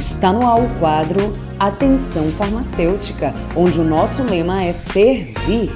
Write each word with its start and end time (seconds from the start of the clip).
Está 0.00 0.32
no 0.32 0.46
ar 0.46 0.58
o 0.58 0.78
quadro 0.78 1.30
Atenção 1.58 2.32
Farmacêutica, 2.32 3.34
onde 3.54 3.78
o 3.78 3.84
nosso 3.84 4.22
lema 4.22 4.62
é 4.62 4.72
servir. 4.72 5.70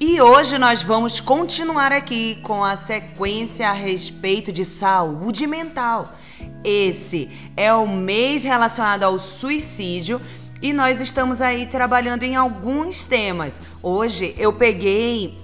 E 0.00 0.22
hoje 0.22 0.56
nós 0.56 0.82
vamos 0.82 1.20
continuar 1.20 1.92
aqui 1.92 2.36
com 2.36 2.64
a 2.64 2.76
sequência 2.76 3.68
a 3.68 3.74
respeito 3.74 4.50
de 4.50 4.64
saúde 4.64 5.46
mental. 5.46 6.14
Esse 6.64 7.28
é 7.54 7.74
o 7.74 7.86
mês 7.86 8.42
relacionado 8.42 9.02
ao 9.02 9.18
suicídio 9.18 10.18
e 10.62 10.72
nós 10.72 11.02
estamos 11.02 11.42
aí 11.42 11.66
trabalhando 11.66 12.22
em 12.22 12.36
alguns 12.36 13.04
temas. 13.04 13.60
Hoje 13.82 14.34
eu 14.38 14.50
peguei 14.54 15.38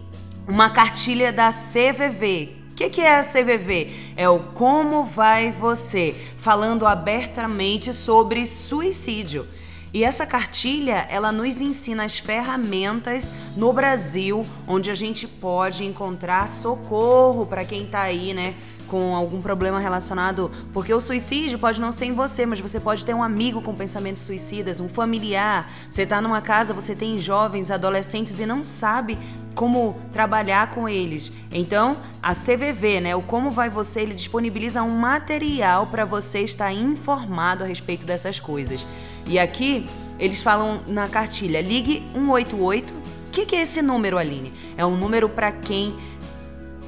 uma 0.48 0.70
cartilha 0.70 1.30
da 1.30 1.50
CVV. 1.50 2.59
Que, 2.80 2.88
que 2.88 3.00
é 3.02 3.18
a 3.18 3.22
CVV? 3.22 3.90
É 4.16 4.26
o 4.26 4.38
Como 4.38 5.04
Vai 5.04 5.52
Você, 5.52 6.14
falando 6.38 6.86
abertamente 6.86 7.92
sobre 7.92 8.46
suicídio. 8.46 9.46
E 9.92 10.02
essa 10.02 10.24
cartilha, 10.24 11.06
ela 11.10 11.30
nos 11.30 11.60
ensina 11.60 12.04
as 12.04 12.18
ferramentas 12.18 13.30
no 13.54 13.70
Brasil 13.70 14.46
onde 14.66 14.90
a 14.90 14.94
gente 14.94 15.28
pode 15.28 15.84
encontrar 15.84 16.48
socorro 16.48 17.44
para 17.44 17.66
quem 17.66 17.84
está 17.84 18.00
aí, 18.00 18.32
né, 18.32 18.54
com 18.88 19.14
algum 19.14 19.42
problema 19.42 19.78
relacionado, 19.78 20.50
porque 20.72 20.94
o 20.94 21.00
suicídio 21.00 21.58
pode 21.58 21.80
não 21.80 21.92
ser 21.92 22.06
em 22.06 22.14
você, 22.14 22.46
mas 22.46 22.60
você 22.60 22.80
pode 22.80 23.04
ter 23.04 23.14
um 23.14 23.22
amigo 23.22 23.60
com 23.60 23.74
pensamentos 23.74 24.22
suicidas, 24.22 24.80
um 24.80 24.88
familiar. 24.88 25.70
Você 25.90 26.02
está 26.02 26.20
numa 26.22 26.40
casa, 26.40 26.72
você 26.72 26.94
tem 26.94 27.20
jovens, 27.20 27.70
adolescentes 27.70 28.40
e 28.40 28.46
não 28.46 28.64
sabe 28.64 29.18
como 29.54 30.00
trabalhar 30.12 30.70
com 30.70 30.88
eles. 30.88 31.32
Então, 31.52 31.96
a 32.22 32.32
CVV, 32.32 33.00
né, 33.00 33.16
o 33.16 33.22
Como 33.22 33.50
Vai 33.50 33.68
Você, 33.68 34.00
ele 34.00 34.14
disponibiliza 34.14 34.82
um 34.82 34.90
material 34.90 35.86
para 35.86 36.04
você 36.04 36.40
estar 36.40 36.72
informado 36.72 37.64
a 37.64 37.66
respeito 37.66 38.06
dessas 38.06 38.38
coisas. 38.40 38.86
E 39.26 39.38
aqui 39.38 39.86
eles 40.18 40.42
falam 40.42 40.80
na 40.86 41.08
cartilha: 41.08 41.60
ligue 41.60 42.04
188. 42.14 42.94
O 42.94 43.30
que, 43.32 43.46
que 43.46 43.54
é 43.56 43.62
esse 43.62 43.80
número, 43.80 44.18
Aline? 44.18 44.52
É 44.76 44.84
um 44.84 44.96
número 44.96 45.28
para 45.28 45.52
quem 45.52 45.94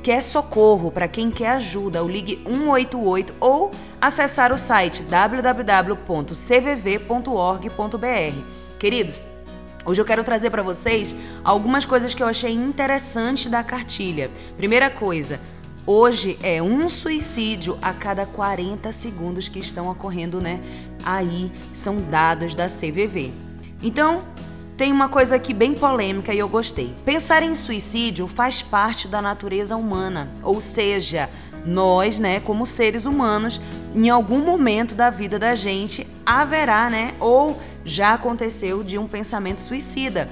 quer 0.03 0.23
socorro, 0.23 0.91
para 0.91 1.07
quem 1.07 1.31
quer 1.31 1.51
ajuda, 1.51 2.03
o 2.03 2.09
Ligue 2.09 2.43
188 2.45 3.35
ou 3.39 3.71
acessar 4.01 4.53
o 4.53 4.59
site 4.59 5.05
www.cvv.org.br. 5.05 5.99
Queridos, 8.79 9.27
hoje 9.85 10.01
eu 10.01 10.05
quero 10.05 10.25
trazer 10.25 10.51
para 10.51 10.63
vocês 10.63 11.15
algumas 11.45 11.85
coisas 11.85 12.15
que 12.15 12.23
eu 12.23 12.27
achei 12.27 12.53
interessante 12.53 13.49
da 13.49 13.63
cartilha. 13.63 14.31
Primeira 14.57 14.91
coisa, 14.91 15.41
hoje 15.87 16.39
é 16.43 16.63
um 16.63 16.89
suicídio 16.89 17.79
a 17.83 17.93
cada 17.93 18.27
40 18.27 18.93
segundos 18.93 19.49
que 19.49 19.59
estão 19.59 19.91
ocorrendo, 19.91 20.41
né? 20.41 20.61
Aí 21.05 21.51
são 21.73 21.97
dados 21.97 22.55
da 22.55 22.67
CVV. 22.67 23.33
Então, 23.83 24.23
tem 24.77 24.91
uma 24.91 25.09
coisa 25.09 25.37
aqui 25.37 25.53
bem 25.53 25.75
polêmica 25.75 26.33
e 26.33 26.39
eu 26.39 26.49
gostei. 26.49 26.95
Pensar 27.05 27.43
em 27.43 27.55
suicídio 27.55 28.27
faz 28.27 28.63
parte 28.63 29.07
da 29.07 29.21
natureza 29.21 29.77
humana, 29.77 30.29
ou 30.43 30.61
seja, 30.61 31.29
nós, 31.65 32.19
né, 32.19 32.41
como 32.41 32.67
seres 32.67 33.05
humanos, 33.05 33.61
em 33.95 34.09
algum 34.09 34.39
momento 34.39 34.95
da 34.95 35.11
vida 35.11 35.39
da 35.39 35.55
gente 35.55 36.07
haverá, 36.25 36.91
né, 36.91 37.15
ou 37.21 37.61
já 37.85 38.15
aconteceu 38.15 38.83
de 38.83 38.99
um 38.99 39.07
pensamento 39.07 39.61
suicida. 39.61 40.29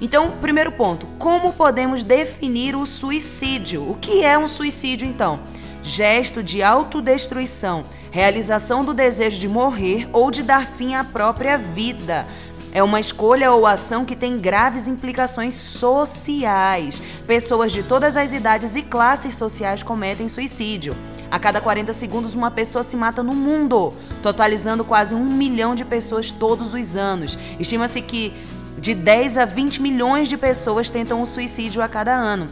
Então, 0.00 0.32
primeiro 0.40 0.72
ponto, 0.72 1.06
como 1.18 1.52
podemos 1.52 2.02
definir 2.02 2.74
o 2.74 2.84
suicídio? 2.84 3.88
O 3.88 3.94
que 3.94 4.24
é 4.24 4.36
um 4.36 4.48
suicídio 4.48 5.06
então? 5.06 5.40
Gesto 5.82 6.42
de 6.42 6.62
autodestruição, 6.62 7.84
realização 8.10 8.84
do 8.84 8.92
desejo 8.92 9.38
de 9.38 9.46
morrer 9.46 10.08
ou 10.12 10.30
de 10.30 10.42
dar 10.42 10.66
fim 10.66 10.94
à 10.94 11.04
própria 11.04 11.56
vida. 11.56 12.26
É 12.72 12.82
uma 12.82 12.98
escolha 12.98 13.52
ou 13.52 13.66
ação 13.66 14.04
que 14.04 14.16
tem 14.16 14.38
graves 14.38 14.88
implicações 14.88 15.54
sociais. 15.54 17.02
Pessoas 17.26 17.70
de 17.70 17.82
todas 17.82 18.16
as 18.16 18.32
idades 18.32 18.76
e 18.76 18.82
classes 18.82 19.36
sociais 19.36 19.82
cometem 19.82 20.26
suicídio. 20.26 20.96
A 21.32 21.38
cada 21.38 21.62
40 21.62 21.94
segundos, 21.94 22.34
uma 22.34 22.50
pessoa 22.50 22.82
se 22.82 22.94
mata 22.94 23.22
no 23.22 23.34
mundo, 23.34 23.94
totalizando 24.22 24.84
quase 24.84 25.14
um 25.14 25.24
milhão 25.24 25.74
de 25.74 25.82
pessoas 25.82 26.30
todos 26.30 26.74
os 26.74 26.94
anos. 26.94 27.38
Estima-se 27.58 28.02
que 28.02 28.34
de 28.76 28.92
10 28.92 29.38
a 29.38 29.46
20 29.46 29.80
milhões 29.80 30.28
de 30.28 30.36
pessoas 30.36 30.90
tentam 30.90 31.22
o 31.22 31.26
suicídio 31.26 31.80
a 31.80 31.88
cada 31.88 32.14
ano. 32.14 32.50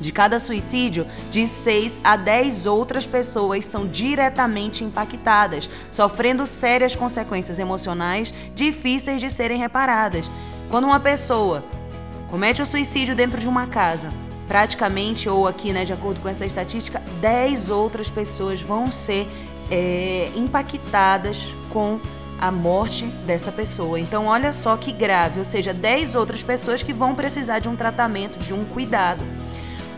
De 0.00 0.10
cada 0.10 0.40
suicídio, 0.40 1.06
de 1.30 1.46
6 1.46 2.00
a 2.02 2.16
10 2.16 2.66
outras 2.66 3.06
pessoas 3.06 3.64
são 3.64 3.86
diretamente 3.86 4.82
impactadas, 4.82 5.70
sofrendo 5.88 6.48
sérias 6.48 6.96
consequências 6.96 7.60
emocionais 7.60 8.34
difíceis 8.56 9.20
de 9.20 9.30
serem 9.30 9.56
reparadas. 9.56 10.28
Quando 10.68 10.86
uma 10.86 10.98
pessoa 10.98 11.64
comete 12.28 12.60
o 12.60 12.66
suicídio 12.66 13.14
dentro 13.14 13.38
de 13.38 13.48
uma 13.48 13.68
casa, 13.68 14.10
praticamente, 14.48 15.28
ou 15.28 15.46
aqui, 15.46 15.72
né, 15.72 15.84
de 15.84 15.92
acordo 15.92 16.20
com 16.20 16.28
essa 16.28 16.44
estatística, 16.44 17.02
10 17.20 17.70
outras 17.70 18.08
pessoas 18.08 18.60
vão 18.62 18.90
ser 18.90 19.28
é, 19.70 20.30
impactadas 20.36 21.52
com 21.70 22.00
a 22.38 22.50
morte 22.50 23.06
dessa 23.26 23.50
pessoa. 23.50 23.98
Então, 23.98 24.26
olha 24.26 24.52
só 24.52 24.76
que 24.76 24.92
grave, 24.92 25.38
ou 25.38 25.44
seja, 25.44 25.72
10 25.72 26.14
outras 26.14 26.42
pessoas 26.42 26.82
que 26.82 26.92
vão 26.92 27.14
precisar 27.14 27.58
de 27.58 27.68
um 27.68 27.76
tratamento, 27.76 28.38
de 28.38 28.52
um 28.52 28.64
cuidado. 28.64 29.24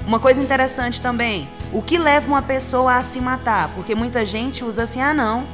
Uma 0.07 0.19
coisa 0.19 0.43
interessante 0.43 1.03
também, 1.03 1.49
o 1.73 1.83
que 1.83 1.99
leva 1.99 2.27
uma 2.27 2.41
pessoa 2.41 2.95
a 2.95 3.03
se 3.03 3.21
matar? 3.21 3.69
Porque 3.75 3.95
muita 3.95 4.25
gente 4.25 4.65
usa 4.65 4.85
assim, 4.85 5.03
ah 5.03 5.13
não, 5.13 5.45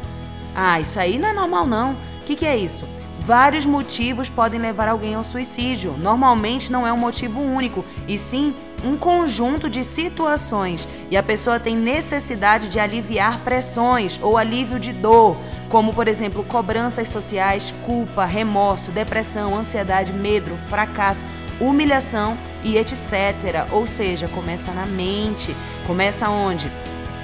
ah, 0.55 0.78
isso 0.78 1.00
aí 1.00 1.19
não 1.19 1.28
é 1.28 1.32
normal 1.32 1.66
não. 1.66 1.93
O 1.93 2.25
que, 2.25 2.37
que 2.37 2.47
é 2.47 2.56
isso? 2.56 2.87
Vários 3.21 3.66
motivos 3.66 4.28
podem 4.28 4.61
levar 4.61 4.87
alguém 4.87 5.15
ao 5.15 5.25
suicídio. 5.25 5.97
Normalmente 5.99 6.71
não 6.71 6.87
é 6.87 6.93
um 6.93 6.99
motivo 6.99 7.41
único, 7.41 7.84
e 8.06 8.16
sim 8.16 8.55
um 8.84 8.97
conjunto 8.97 9.69
de 9.69 9.83
situações. 9.83 10.89
E 11.11 11.17
a 11.17 11.22
pessoa 11.22 11.59
tem 11.59 11.77
necessidade 11.77 12.69
de 12.69 12.78
aliviar 12.78 13.41
pressões 13.41 14.19
ou 14.22 14.37
alívio 14.37 14.78
de 14.78 14.93
dor, 14.93 15.37
como 15.69 15.93
por 15.95 16.06
exemplo 16.06 16.45
cobranças 16.45 17.09
sociais, 17.09 17.75
culpa, 17.84 18.25
remorso, 18.25 18.91
depressão, 18.91 19.56
ansiedade, 19.56 20.12
medo, 20.12 20.56
fracasso 20.69 21.25
humilhação 21.61 22.37
e 22.62 22.77
etc. 22.77 23.67
Ou 23.73 23.87
seja, 23.87 24.28
começa 24.28 24.73
na 24.73 24.87
mente, 24.87 25.55
começa 25.87 26.28
onde? 26.28 26.71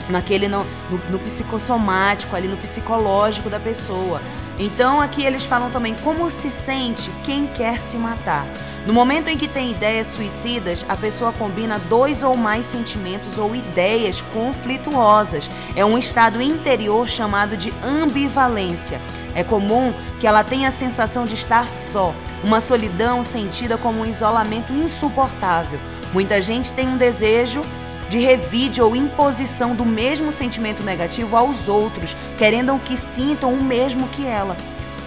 Naquele 0.09 0.49
no, 0.49 0.65
no, 0.91 0.99
no 1.11 1.19
psicossomático, 1.19 2.35
ali 2.35 2.49
no 2.49 2.57
psicológico 2.57 3.49
da 3.49 3.61
pessoa. 3.61 4.21
Então 4.59 5.01
aqui 5.01 5.25
eles 5.25 5.45
falam 5.45 5.71
também 5.71 5.95
como 6.03 6.29
se 6.29 6.51
sente 6.51 7.11
quem 7.25 7.47
quer 7.47 7.81
se 7.81 7.97
matar. 7.97 8.45
No 8.87 8.95
momento 8.95 9.29
em 9.29 9.37
que 9.37 9.47
tem 9.47 9.73
ideias 9.73 10.07
suicidas, 10.07 10.87
a 10.89 10.97
pessoa 10.97 11.33
combina 11.33 11.79
dois 11.79 12.23
ou 12.23 12.35
mais 12.35 12.65
sentimentos 12.65 13.39
ou 13.39 13.55
ideias 13.55 14.23
conflituosas. 14.33 15.51
É 15.77 15.85
um 15.85 15.99
estado 15.99 16.41
interior 16.41 17.07
chamado 17.07 17.59
de 17.59 17.73
ambivalência. 17.85 18.99
É 19.35 19.45
comum 19.45 19.93
que 20.19 20.27
ela 20.27 20.43
tenha 20.43 20.69
a 20.69 20.73
sensação 20.73 21.27
de 21.27 21.35
estar 21.35 21.69
só, 21.69 22.15
uma 22.43 22.59
solidão 22.59 23.23
sentida 23.23 23.77
como 23.77 24.01
um 24.01 24.07
isolamento 24.07 24.73
insuportável. 24.73 25.79
Muita 26.13 26.41
gente 26.41 26.73
tem 26.73 26.89
um 26.89 26.97
desejo 26.97 27.63
de 28.09 28.19
revide 28.19 28.83
ou 28.83 28.97
imposição 28.97 29.75
do 29.75 29.85
mesmo 29.85 30.33
sentimento 30.33 30.83
negativo 30.83 31.37
aos 31.37 31.69
outros, 31.69 32.17
querendo 32.39 32.77
que 32.83 32.97
sintam 32.97 33.53
o 33.53 33.63
mesmo 33.63 34.09
que 34.09 34.27
ela. 34.27 34.57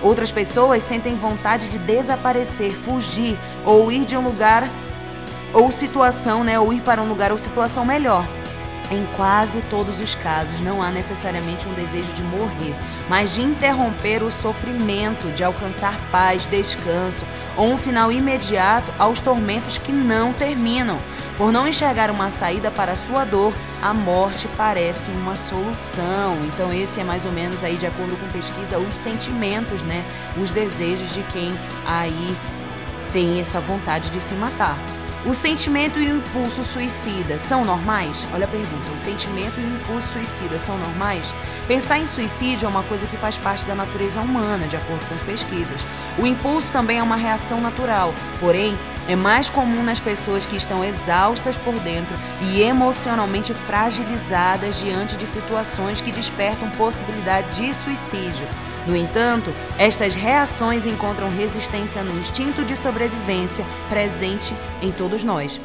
Outras 0.04 0.34
pessoas 0.34 0.84
sentem 0.84 1.16
vontade 1.16 1.70
de 1.70 1.78
desaparecer, 1.80 2.74
fugir 2.74 3.40
ou 3.66 3.90
ir 3.90 4.04
de 4.04 4.18
um 4.18 4.22
lugar 4.22 4.70
ou 5.54 5.72
situação, 5.72 6.44
né, 6.44 6.60
ou 6.60 6.74
ir 6.74 6.82
para 6.82 7.02
um 7.02 7.08
lugar 7.08 7.32
ou 7.32 7.38
situação 7.38 7.86
melhor. 7.86 8.28
Em 8.92 9.06
quase 9.16 9.62
todos 9.70 10.02
os 10.02 10.14
casos, 10.14 10.60
não 10.60 10.84
há 10.84 10.92
necessariamente 10.92 11.68
um 11.70 11.74
desejo 11.74 12.12
de 12.14 12.22
morrer, 12.22 12.76
mas 13.08 13.34
de 13.34 13.42
interromper 13.42 14.22
o 14.22 14.30
sofrimento, 14.30 15.34
de 15.34 15.44
alcançar 15.44 15.98
paz, 16.12 16.46
descanso 16.48 17.26
ou 17.56 17.72
um 17.72 17.78
final 17.78 18.12
imediato 18.12 18.92
aos 19.00 19.22
tormentos 19.22 19.78
que 19.78 19.94
não 19.94 20.34
terminam. 20.34 20.98
Por 21.38 21.52
não 21.52 21.68
enxergar 21.68 22.12
uma 22.12 22.30
saída 22.30 22.70
para 22.70 22.92
a 22.92 22.96
sua 22.96 23.26
dor, 23.26 23.54
a 23.82 23.94
morte 23.94 24.48
parece 24.56 25.10
uma 25.10 25.36
solução. 25.36 26.38
Então 26.46 26.72
esse 26.72 27.00
é 27.00 27.04
mais 27.04 27.26
ou 27.26 27.32
menos 27.32 27.64
aí 27.64 27.76
de 27.76 27.88
acordo 27.88 28.16
com 28.20 28.28
pesquisa 28.28 28.78
os 28.78 28.96
sentimentos, 28.96 29.82
né, 29.82 30.04
os 30.38 30.52
desejos 30.52 31.12
de 31.12 31.24
quem 31.32 31.58
aí 31.88 32.38
tem 33.12 33.40
essa 33.40 33.60
vontade 33.60 34.12
de 34.12 34.22
se 34.22 34.36
matar. 34.36 34.78
O 35.26 35.34
sentimento 35.34 36.00
e 36.00 36.12
o 36.12 36.18
impulso 36.18 36.66
suicida 36.66 37.40
são 37.40 37.64
normais? 37.64 38.26
Olha 38.34 38.44
a 38.44 38.48
pergunta. 38.48 38.92
O 38.94 39.00
sentimento 39.00 39.58
e 39.58 39.64
o 39.64 39.76
impulso 39.76 40.12
suicida 40.12 40.60
são 40.60 40.78
normais? 40.78 41.34
Pensar 41.66 41.98
em 41.98 42.06
suicídio 42.06 42.66
é 42.66 42.70
uma 42.70 42.84
coisa 42.84 43.08
que 43.08 43.16
faz 43.16 43.38
parte 43.38 43.66
da 43.66 43.74
natureza 43.74 44.20
humana, 44.20 44.68
de 44.68 44.76
acordo 44.76 45.08
com 45.08 45.16
as 45.16 45.24
pesquisas. 45.24 45.80
O 46.20 46.28
impulso 46.28 46.74
também 46.74 47.00
é 47.00 47.04
uma 47.04 47.16
reação 47.16 47.62
natural, 47.62 48.14
porém, 48.42 48.78
é 49.08 49.16
mais 49.16 49.50
comum 49.50 49.84
nas 49.84 50.00
pessoas 50.00 50.46
que 50.46 50.56
estão 50.56 50.84
exaustas 50.84 51.56
por 51.58 51.74
dentro 51.80 52.16
e 52.42 52.62
emocionalmente 52.62 53.54
fragilizadas 53.54 54.80
diante 54.80 55.18
de 55.18 55.28
situações 55.28 56.02
que 56.02 56.12
despertam 56.12 56.70
possibilidade 56.72 57.56
de 57.56 57.74
suicídio. 57.74 58.48
No 58.88 58.96
entanto, 58.96 59.54
estas 59.78 60.16
reações 60.16 60.86
encontram 60.86 61.30
resistência 61.30 62.04
no 62.04 62.20
instinto 62.20 62.66
de 62.66 62.76
sobrevivência 62.76 63.66
presente 63.90 64.54
em 64.82 64.92
todos 64.92 65.24
nós. 65.24 65.60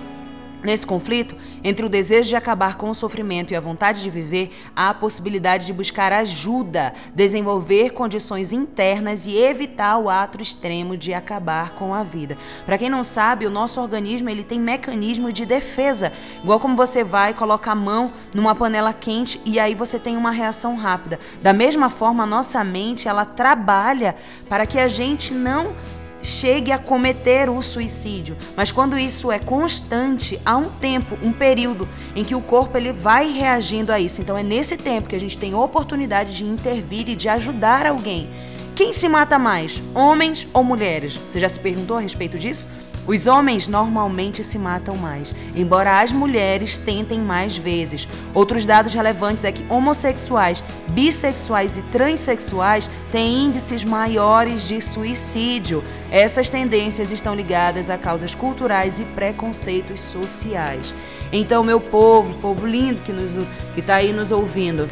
Nesse 0.62 0.84
conflito, 0.84 1.36
entre 1.62 1.86
o 1.86 1.88
desejo 1.88 2.28
de 2.28 2.36
acabar 2.36 2.76
com 2.76 2.90
o 2.90 2.94
sofrimento 2.94 3.52
e 3.52 3.56
a 3.56 3.60
vontade 3.60 4.02
de 4.02 4.10
viver, 4.10 4.50
há 4.74 4.90
a 4.90 4.94
possibilidade 4.94 5.66
de 5.66 5.72
buscar 5.72 6.12
ajuda, 6.12 6.92
desenvolver 7.14 7.90
condições 7.90 8.52
internas 8.52 9.24
e 9.24 9.36
evitar 9.36 9.98
o 9.98 10.10
ato 10.10 10.42
extremo 10.42 10.96
de 10.96 11.14
acabar 11.14 11.74
com 11.74 11.94
a 11.94 12.02
vida. 12.02 12.36
Para 12.66 12.76
quem 12.76 12.90
não 12.90 13.04
sabe, 13.04 13.46
o 13.46 13.50
nosso 13.50 13.80
organismo 13.80 14.28
ele 14.28 14.42
tem 14.42 14.58
mecanismo 14.58 15.32
de 15.32 15.46
defesa, 15.46 16.12
igual 16.42 16.58
como 16.58 16.74
você 16.74 17.04
vai 17.04 17.34
colocar 17.34 17.72
a 17.72 17.76
mão 17.76 18.10
numa 18.34 18.54
panela 18.54 18.92
quente 18.92 19.40
e 19.44 19.60
aí 19.60 19.76
você 19.76 19.96
tem 19.96 20.16
uma 20.16 20.32
reação 20.32 20.74
rápida. 20.74 21.20
Da 21.40 21.52
mesma 21.52 21.88
forma, 21.88 22.24
a 22.24 22.26
nossa 22.26 22.64
mente 22.64 23.06
ela 23.06 23.24
trabalha 23.24 24.16
para 24.48 24.66
que 24.66 24.80
a 24.80 24.88
gente 24.88 25.32
não 25.32 25.76
chegue 26.22 26.72
a 26.72 26.78
cometer 26.78 27.48
o 27.48 27.60
suicídio. 27.62 28.36
Mas 28.56 28.72
quando 28.72 28.98
isso 28.98 29.30
é 29.30 29.38
constante, 29.38 30.40
há 30.44 30.56
um 30.56 30.68
tempo, 30.68 31.18
um 31.22 31.32
período 31.32 31.88
em 32.14 32.24
que 32.24 32.34
o 32.34 32.40
corpo 32.40 32.76
ele 32.76 32.92
vai 32.92 33.30
reagindo 33.30 33.92
a 33.92 34.00
isso. 34.00 34.20
Então 34.20 34.36
é 34.36 34.42
nesse 34.42 34.76
tempo 34.76 35.08
que 35.08 35.16
a 35.16 35.20
gente 35.20 35.38
tem 35.38 35.54
oportunidade 35.54 36.36
de 36.36 36.44
intervir 36.44 37.08
e 37.08 37.16
de 37.16 37.28
ajudar 37.28 37.86
alguém. 37.86 38.28
Quem 38.74 38.92
se 38.92 39.08
mata 39.08 39.38
mais, 39.38 39.82
homens 39.94 40.46
ou 40.52 40.62
mulheres? 40.62 41.16
Você 41.16 41.40
já 41.40 41.48
se 41.48 41.58
perguntou 41.58 41.96
a 41.96 42.00
respeito 42.00 42.38
disso? 42.38 42.68
Os 43.08 43.26
homens 43.26 43.66
normalmente 43.66 44.44
se 44.44 44.58
matam 44.58 44.94
mais, 44.94 45.34
embora 45.56 46.02
as 46.02 46.12
mulheres 46.12 46.76
tentem 46.76 47.18
mais 47.18 47.56
vezes. 47.56 48.06
Outros 48.34 48.66
dados 48.66 48.92
relevantes 48.92 49.44
é 49.44 49.50
que 49.50 49.64
homossexuais, 49.66 50.62
bissexuais 50.90 51.78
e 51.78 51.82
transexuais 51.84 52.90
têm 53.10 53.46
índices 53.46 53.82
maiores 53.82 54.68
de 54.68 54.78
suicídio. 54.82 55.82
Essas 56.10 56.50
tendências 56.50 57.10
estão 57.10 57.34
ligadas 57.34 57.88
a 57.88 57.96
causas 57.96 58.34
culturais 58.34 59.00
e 59.00 59.04
preconceitos 59.04 60.02
sociais. 60.02 60.92
Então, 61.32 61.64
meu 61.64 61.80
povo, 61.80 62.34
povo 62.42 62.66
lindo 62.66 63.00
que 63.00 63.80
está 63.80 63.96
aí 63.96 64.12
nos 64.12 64.32
ouvindo, 64.32 64.86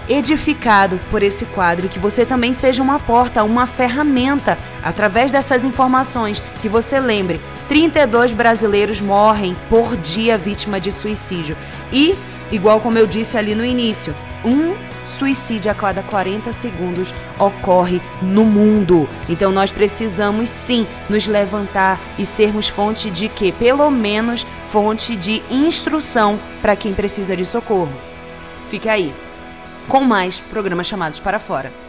edificado 0.08 1.00
por 1.10 1.22
esse 1.22 1.46
quadro, 1.46 1.88
que 1.88 1.98
você 1.98 2.26
também 2.26 2.52
seja 2.52 2.82
uma 2.82 2.98
porta, 2.98 3.42
uma 3.42 3.66
ferramenta 3.66 4.58
através 4.82 5.30
dessas 5.30 5.64
informações, 5.64 6.42
que 6.60 6.68
você 6.68 7.00
lembre, 7.00 7.40
32 7.68 8.32
brasileiros 8.32 9.00
morrem 9.00 9.56
por 9.70 9.96
dia 9.96 10.36
vítima 10.36 10.78
de 10.78 10.92
suicídio. 10.92 11.56
E, 11.92 12.14
igual 12.52 12.80
como 12.80 12.98
eu 12.98 13.06
disse 13.06 13.38
ali 13.38 13.54
no 13.54 13.64
início, 13.64 14.14
um 14.44 14.74
suicídio 15.06 15.70
a 15.70 15.74
cada 15.74 16.02
40 16.02 16.52
segundos 16.52 17.14
ocorre 17.38 18.00
no 18.22 18.44
mundo. 18.44 19.08
Então 19.28 19.52
nós 19.52 19.70
precisamos 19.70 20.48
sim 20.50 20.86
nos 21.08 21.26
levantar 21.26 21.98
e 22.18 22.24
sermos 22.24 22.68
fonte 22.68 23.10
de 23.10 23.28
que? 23.28 23.52
Pelo 23.52 23.90
menos 23.90 24.46
fonte 24.70 25.16
de 25.16 25.42
instrução 25.50 26.38
para 26.60 26.76
quem 26.76 26.92
precisa 26.92 27.36
de 27.36 27.46
socorro. 27.46 27.92
Fique 28.68 28.88
aí 28.88 29.12
com 29.88 30.00
mais 30.00 30.40
programas 30.40 30.86
chamados 30.86 31.20
para 31.20 31.38
fora. 31.38 31.83